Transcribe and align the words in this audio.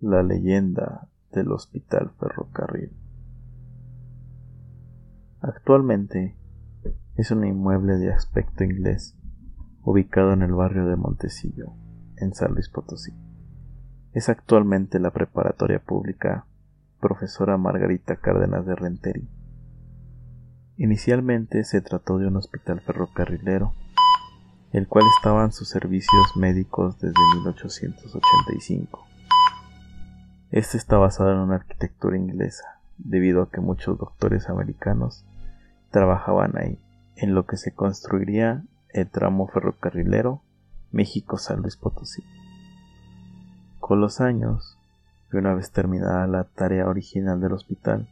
la 0.00 0.22
leyenda 0.22 1.08
del 1.30 1.52
Hospital 1.52 2.10
Ferrocarril. 2.18 2.90
Actualmente 5.42 6.36
es 7.16 7.30
un 7.30 7.44
inmueble 7.44 7.98
de 7.98 8.10
aspecto 8.10 8.64
inglés 8.64 9.14
ubicado 9.82 10.32
en 10.32 10.40
el 10.42 10.54
barrio 10.54 10.86
de 10.86 10.96
Montecillo, 10.96 11.74
en 12.16 12.32
San 12.32 12.54
Luis 12.54 12.70
Potosí. 12.70 13.12
Es 14.12 14.30
actualmente 14.30 14.98
la 14.98 15.10
preparatoria 15.10 15.80
pública 15.80 16.46
profesora 16.98 17.58
Margarita 17.58 18.16
Cárdenas 18.16 18.64
de 18.64 18.74
Renteri. 18.74 19.28
Inicialmente 20.78 21.64
se 21.64 21.82
trató 21.82 22.18
de 22.18 22.26
un 22.26 22.36
hospital 22.36 22.80
ferrocarrilero, 22.80 23.74
el 24.72 24.88
cual 24.88 25.04
estaba 25.18 25.44
en 25.44 25.52
sus 25.52 25.68
servicios 25.68 26.36
médicos 26.36 26.98
desde 27.00 27.20
1885. 27.36 29.09
Este 30.50 30.78
está 30.78 30.98
basado 30.98 31.30
en 31.30 31.38
una 31.38 31.56
arquitectura 31.56 32.16
inglesa, 32.16 32.80
debido 32.98 33.42
a 33.42 33.50
que 33.50 33.60
muchos 33.60 33.96
doctores 33.96 34.48
americanos 34.48 35.24
trabajaban 35.90 36.58
ahí, 36.58 36.76
en 37.14 37.34
lo 37.34 37.46
que 37.46 37.56
se 37.56 37.72
construiría 37.72 38.64
el 38.88 39.08
tramo 39.08 39.46
ferrocarrilero 39.46 40.42
México-San 40.90 41.60
Luis 41.60 41.76
Potosí. 41.76 42.24
Con 43.78 44.00
los 44.00 44.20
años, 44.20 44.76
y 45.32 45.36
una 45.36 45.54
vez 45.54 45.70
terminada 45.70 46.26
la 46.26 46.42
tarea 46.42 46.88
original 46.88 47.40
del 47.40 47.52
hospital, 47.52 48.08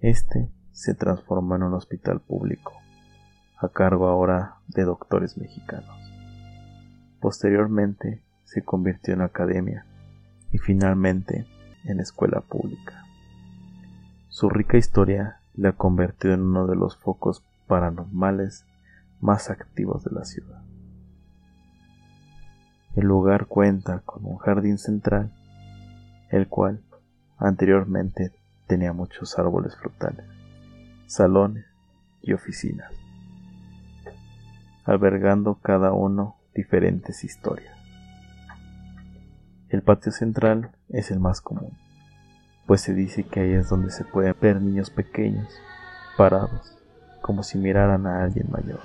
este 0.00 0.50
se 0.72 0.94
transformó 0.94 1.56
en 1.56 1.62
un 1.62 1.72
hospital 1.72 2.20
público, 2.20 2.74
a 3.56 3.70
cargo 3.70 4.08
ahora 4.08 4.56
de 4.66 4.84
doctores 4.84 5.38
mexicanos. 5.38 5.96
Posteriormente 7.18 8.22
se 8.44 8.62
convirtió 8.62 9.14
en 9.14 9.22
academia 9.22 9.86
y 10.52 10.58
finalmente 10.58 11.46
en 11.84 12.00
escuela 12.00 12.40
pública. 12.40 13.04
Su 14.28 14.48
rica 14.48 14.76
historia 14.76 15.40
la 15.54 15.72
convirtió 15.72 16.32
en 16.32 16.42
uno 16.42 16.66
de 16.66 16.76
los 16.76 16.96
focos 16.96 17.44
paranormales 17.66 18.64
más 19.20 19.50
activos 19.50 20.04
de 20.04 20.12
la 20.12 20.24
ciudad. 20.24 20.62
El 22.94 23.06
lugar 23.06 23.46
cuenta 23.46 24.00
con 24.00 24.24
un 24.24 24.38
jardín 24.38 24.78
central, 24.78 25.32
el 26.30 26.48
cual 26.48 26.80
anteriormente 27.36 28.32
tenía 28.66 28.92
muchos 28.92 29.38
árboles 29.38 29.76
frutales, 29.76 30.26
salones 31.06 31.66
y 32.22 32.32
oficinas, 32.32 32.92
albergando 34.84 35.56
cada 35.56 35.92
uno 35.92 36.36
diferentes 36.54 37.24
historias. 37.24 37.77
El 39.70 39.82
patio 39.82 40.12
central 40.12 40.70
es 40.88 41.10
el 41.10 41.20
más 41.20 41.42
común, 41.42 41.76
pues 42.66 42.80
se 42.80 42.94
dice 42.94 43.24
que 43.24 43.40
ahí 43.40 43.52
es 43.52 43.68
donde 43.68 43.90
se 43.90 44.02
pueden 44.02 44.34
ver 44.40 44.62
niños 44.62 44.88
pequeños, 44.88 45.46
parados, 46.16 46.74
como 47.20 47.42
si 47.42 47.58
miraran 47.58 48.06
a 48.06 48.24
alguien 48.24 48.50
mayor. 48.50 48.80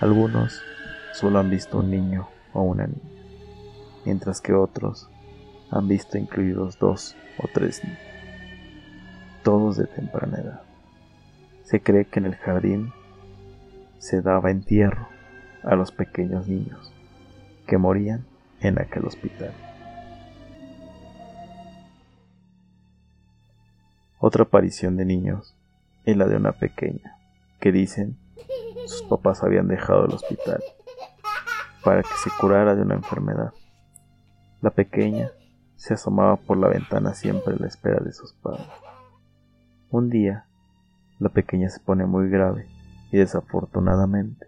Algunos 0.00 0.62
solo 1.12 1.40
han 1.40 1.50
visto 1.50 1.78
un 1.78 1.90
niño 1.90 2.28
o 2.52 2.62
una 2.62 2.86
niña, 2.86 3.22
mientras 4.04 4.40
que 4.40 4.52
otros 4.52 5.10
han 5.72 5.88
visto 5.88 6.18
incluidos 6.18 6.78
dos 6.78 7.16
o 7.38 7.48
tres 7.52 7.82
niños, 7.82 7.98
todos 9.42 9.76
de 9.76 9.88
temprana 9.88 10.38
edad. 10.38 10.62
Se 11.64 11.82
cree 11.82 12.04
que 12.04 12.20
en 12.20 12.26
el 12.26 12.36
jardín 12.36 12.92
se 13.98 14.22
daba 14.22 14.52
entierro 14.52 15.08
a 15.64 15.74
los 15.74 15.90
pequeños 15.90 16.46
niños 16.46 16.92
que 17.66 17.76
morían 17.76 18.24
en 18.62 18.80
aquel 18.80 19.04
hospital. 19.06 19.52
Otra 24.18 24.44
aparición 24.44 24.96
de 24.96 25.04
niños 25.04 25.56
es 26.04 26.16
la 26.16 26.26
de 26.26 26.36
una 26.36 26.52
pequeña, 26.52 27.18
que 27.60 27.72
dicen 27.72 28.16
sus 28.86 29.02
papás 29.02 29.42
habían 29.42 29.68
dejado 29.68 30.06
el 30.06 30.12
hospital 30.12 30.62
para 31.84 32.02
que 32.02 32.14
se 32.22 32.30
curara 32.40 32.74
de 32.74 32.82
una 32.82 32.94
enfermedad. 32.94 33.52
La 34.60 34.70
pequeña 34.70 35.30
se 35.76 35.94
asomaba 35.94 36.36
por 36.36 36.56
la 36.56 36.68
ventana 36.68 37.14
siempre 37.14 37.54
a 37.54 37.58
la 37.58 37.66
espera 37.66 37.98
de 38.00 38.12
sus 38.12 38.32
padres. 38.34 38.68
Un 39.90 40.08
día, 40.08 40.46
la 41.18 41.28
pequeña 41.28 41.68
se 41.68 41.80
pone 41.80 42.06
muy 42.06 42.28
grave 42.28 42.68
y 43.10 43.18
desafortunadamente 43.18 44.46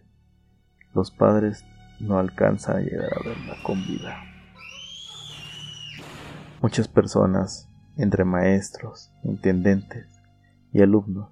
los 0.95 1.11
padres 1.11 1.65
no 2.01 2.19
alcanzan 2.19 2.77
a 2.77 2.81
llegar 2.81 3.11
a 3.13 3.29
verla 3.29 3.57
con 3.63 3.85
vida. 3.87 4.17
Muchas 6.61 6.89
personas, 6.89 7.69
entre 7.97 8.25
maestros, 8.25 9.13
intendentes 9.23 10.07
y 10.73 10.83
alumnos, 10.83 11.31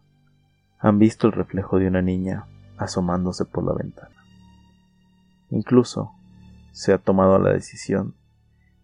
han 0.79 0.99
visto 0.99 1.27
el 1.27 1.33
reflejo 1.33 1.79
de 1.79 1.89
una 1.89 2.03
niña 2.03 2.47
asomándose 2.77 3.45
por 3.45 3.65
la 3.65 3.73
ventana. 3.73 4.15
Incluso 5.51 6.13
se 6.73 6.93
ha 6.93 6.99
tomado 6.99 7.39
la 7.39 7.53
decisión 7.53 8.15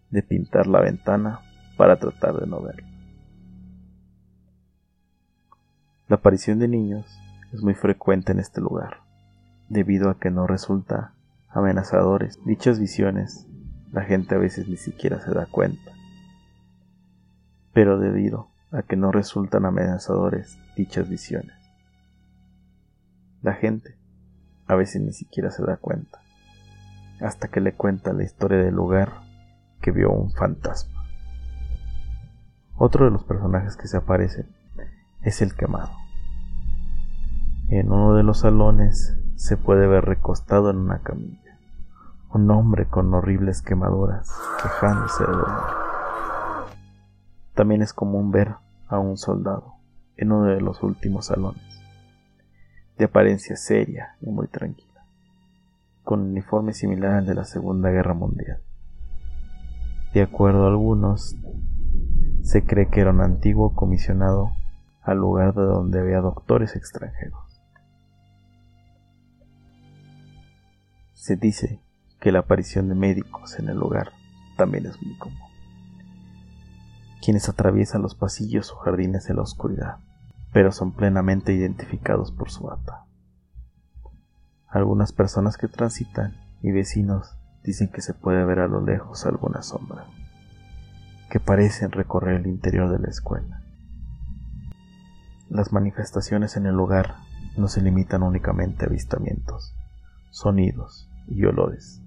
de 0.09 0.23
pintar 0.23 0.67
la 0.67 0.81
ventana 0.81 1.41
para 1.77 1.97
tratar 1.97 2.39
de 2.39 2.47
no 2.47 2.61
verla. 2.61 2.87
La 6.07 6.15
aparición 6.15 6.59
de 6.59 6.67
niños 6.67 7.05
es 7.53 7.61
muy 7.61 7.75
frecuente 7.75 8.31
en 8.31 8.39
este 8.39 8.61
lugar, 8.61 9.01
debido 9.67 10.09
a 10.09 10.17
que 10.17 10.31
no 10.31 10.47
resulta 10.47 11.13
amenazadores 11.49 12.39
dichas 12.45 12.79
visiones, 12.79 13.47
la 13.91 14.03
gente 14.03 14.35
a 14.35 14.37
veces 14.37 14.67
ni 14.67 14.77
siquiera 14.77 15.19
se 15.19 15.31
da 15.31 15.45
cuenta. 15.45 15.91
Pero 17.73 17.99
debido 17.99 18.49
a 18.71 18.83
que 18.83 18.95
no 18.95 19.11
resultan 19.11 19.65
amenazadores 19.65 20.57
dichas 20.75 21.09
visiones, 21.09 21.55
la 23.41 23.53
gente 23.53 23.97
a 24.67 24.75
veces 24.75 25.01
ni 25.01 25.13
siquiera 25.13 25.49
se 25.49 25.63
da 25.63 25.77
cuenta 25.77 26.19
hasta 27.21 27.49
que 27.49 27.59
le 27.59 27.73
cuenta 27.73 28.13
la 28.13 28.23
historia 28.23 28.59
del 28.59 28.75
lugar 28.75 29.11
que 29.81 29.91
vio 29.91 30.11
un 30.11 30.31
fantasma. 30.31 31.03
Otro 32.77 33.05
de 33.05 33.11
los 33.11 33.23
personajes 33.23 33.75
que 33.75 33.87
se 33.87 33.97
aparece 33.97 34.45
es 35.21 35.41
el 35.41 35.53
quemado. 35.53 35.91
En 37.67 37.91
uno 37.91 38.15
de 38.15 38.23
los 38.23 38.39
salones 38.39 39.18
se 39.39 39.55
puede 39.55 39.87
ver 39.87 40.03
recostado 40.03 40.69
en 40.69 40.77
una 40.77 40.99
camilla 40.99 41.57
un 42.33 42.51
hombre 42.51 42.85
con 42.85 43.13
horribles 43.13 43.61
quemaduras 43.61 44.29
quejándose 44.61 45.23
de 45.23 45.31
dolor. 45.31 45.63
También 47.55 47.81
es 47.81 47.93
común 47.93 48.31
ver 48.31 48.55
a 48.87 48.99
un 48.99 49.17
soldado 49.17 49.75
en 50.17 50.33
uno 50.33 50.45
de 50.47 50.61
los 50.61 50.83
últimos 50.83 51.27
salones, 51.27 51.81
de 52.97 53.05
apariencia 53.05 53.55
seria 53.55 54.15
y 54.21 54.29
muy 54.29 54.47
tranquila 54.47 54.89
con 56.03 56.21
uniforme 56.21 56.73
similar 56.73 57.13
al 57.13 57.25
de 57.25 57.35
la 57.35 57.45
Segunda 57.45 57.89
Guerra 57.91 58.13
Mundial. 58.13 58.59
De 60.13 60.21
acuerdo 60.21 60.65
a 60.65 60.67
algunos, 60.67 61.35
se 62.41 62.65
cree 62.65 62.89
que 62.89 63.01
era 63.01 63.11
un 63.11 63.21
antiguo 63.21 63.73
comisionado 63.73 64.49
al 65.01 65.17
lugar 65.17 65.53
de 65.53 65.61
donde 65.61 65.99
había 65.99 66.19
doctores 66.19 66.75
extranjeros. 66.75 67.48
Se 71.19 71.35
dice 71.35 71.81
que 72.21 72.31
la 72.31 72.39
aparición 72.39 72.87
de 72.87 72.95
médicos 72.95 73.59
en 73.59 73.67
el 73.67 73.77
lugar 73.77 74.13
también 74.55 74.85
es 74.85 75.03
muy 75.03 75.17
común, 75.17 75.37
quienes 77.21 77.49
atraviesan 77.49 78.01
los 78.01 78.15
pasillos 78.15 78.71
o 78.71 78.77
jardines 78.77 79.29
en 79.29 79.35
la 79.35 79.41
oscuridad, 79.41 79.97
pero 80.53 80.71
son 80.71 80.93
plenamente 80.93 81.53
identificados 81.53 82.31
por 82.31 82.49
su 82.49 82.63
bata. 82.63 83.03
Algunas 84.69 85.11
personas 85.11 85.57
que 85.57 85.67
transitan 85.67 86.37
y 86.61 86.71
vecinos 86.71 87.35
dicen 87.65 87.89
que 87.89 88.01
se 88.01 88.13
puede 88.13 88.45
ver 88.45 88.59
a 88.59 88.69
lo 88.69 88.81
lejos 88.81 89.25
alguna 89.25 89.61
sombra, 89.61 90.05
que 91.29 91.41
parecen 91.41 91.91
recorrer 91.91 92.39
el 92.39 92.47
interior 92.47 92.89
de 92.89 92.99
la 92.99 93.09
escuela. 93.09 93.61
Las 95.49 95.73
manifestaciones 95.73 96.55
en 96.55 96.65
el 96.65 96.75
lugar 96.75 97.17
no 97.57 97.67
se 97.67 97.81
limitan 97.81 98.23
únicamente 98.23 98.85
a 98.85 98.87
avistamientos, 98.87 99.75
sonidos 100.31 101.08
y 101.29 101.45
olores. 101.45 102.01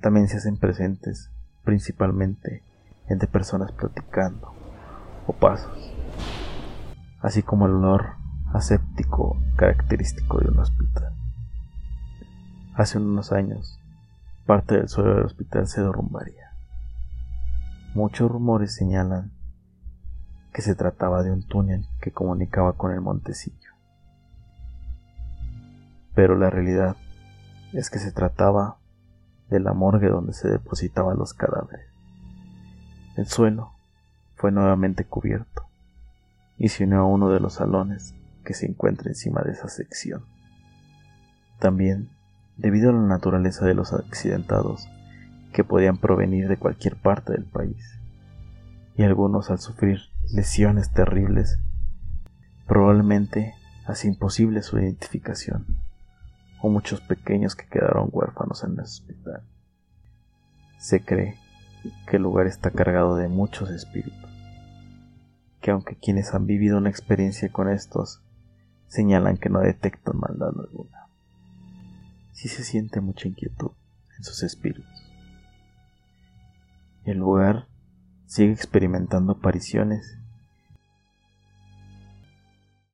También 0.00 0.28
se 0.28 0.36
hacen 0.36 0.56
presentes 0.56 1.30
principalmente 1.64 2.62
entre 3.08 3.28
personas 3.28 3.72
platicando 3.72 4.52
o 5.26 5.32
pasos, 5.32 5.92
así 7.20 7.42
como 7.42 7.66
el 7.66 7.72
olor 7.72 8.14
aséptico 8.52 9.36
característico 9.56 10.40
de 10.40 10.48
un 10.48 10.58
hospital. 10.58 11.12
Hace 12.74 12.98
unos 12.98 13.32
años, 13.32 13.78
parte 14.46 14.76
del 14.76 14.88
suelo 14.88 15.14
del 15.14 15.24
hospital 15.24 15.66
se 15.66 15.82
derrumbaría. 15.82 16.52
Muchos 17.94 18.30
rumores 18.30 18.74
señalan 18.74 19.30
que 20.52 20.62
se 20.62 20.74
trataba 20.74 21.22
de 21.22 21.30
un 21.30 21.42
túnel 21.42 21.86
que 22.00 22.12
comunicaba 22.12 22.74
con 22.74 22.92
el 22.92 23.00
montecillo. 23.00 23.72
Pero 26.14 26.36
la 26.36 26.50
realidad 26.50 26.96
es 27.72 27.90
que 27.90 27.98
se 27.98 28.12
trataba 28.12 28.76
de 29.48 29.60
la 29.60 29.72
morgue 29.72 30.08
donde 30.08 30.32
se 30.32 30.48
depositaban 30.48 31.18
los 31.18 31.34
cadáveres, 31.34 31.86
El 33.16 33.26
suelo 33.26 33.72
fue 34.36 34.50
nuevamente 34.50 35.04
cubierto 35.04 35.66
y 36.56 36.68
se 36.68 36.84
unió 36.84 37.00
a 37.00 37.04
uno 37.04 37.30
de 37.30 37.40
los 37.40 37.54
salones 37.54 38.14
que 38.44 38.54
se 38.54 38.66
encuentra 38.66 39.10
encima 39.10 39.42
de 39.42 39.52
esa 39.52 39.68
sección. 39.68 40.24
También, 41.58 42.08
debido 42.56 42.90
a 42.90 42.92
la 42.92 43.02
naturaleza 43.02 43.66
de 43.66 43.74
los 43.74 43.92
accidentados, 43.92 44.88
que 45.52 45.64
podían 45.64 45.98
provenir 45.98 46.48
de 46.48 46.56
cualquier 46.56 46.96
parte 46.96 47.32
del 47.32 47.44
país, 47.44 47.98
y 48.96 49.02
algunos 49.04 49.50
al 49.50 49.58
sufrir 49.58 50.00
lesiones 50.32 50.90
terribles, 50.90 51.58
probablemente 52.66 53.54
hace 53.86 54.08
imposible 54.08 54.62
su 54.62 54.78
identificación, 54.78 55.81
o 56.62 56.70
muchos 56.70 57.00
pequeños 57.00 57.56
que 57.56 57.66
quedaron 57.66 58.08
huérfanos 58.12 58.62
en 58.62 58.72
el 58.74 58.80
hospital. 58.80 59.42
Se 60.78 61.04
cree 61.04 61.36
que 62.06 62.16
el 62.16 62.22
lugar 62.22 62.46
está 62.46 62.70
cargado 62.70 63.16
de 63.16 63.28
muchos 63.28 63.68
espíritus, 63.70 64.30
que 65.60 65.72
aunque 65.72 65.96
quienes 65.96 66.32
han 66.32 66.46
vivido 66.46 66.78
una 66.78 66.88
experiencia 66.88 67.50
con 67.50 67.68
estos 67.68 68.22
señalan 68.86 69.38
que 69.38 69.48
no 69.48 69.58
detectan 69.58 70.18
maldad 70.18 70.52
alguna, 70.56 71.08
sí 72.30 72.48
se 72.48 72.62
siente 72.62 73.00
mucha 73.00 73.26
inquietud 73.26 73.72
en 74.16 74.24
sus 74.24 74.44
espíritus. 74.44 74.86
El 77.04 77.18
lugar 77.18 77.66
sigue 78.26 78.52
experimentando 78.52 79.32
apariciones 79.32 80.18